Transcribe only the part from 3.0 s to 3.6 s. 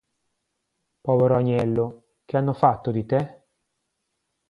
te?